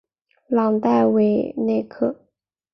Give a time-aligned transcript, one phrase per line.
[0.47, 2.25] 朗代韦内克。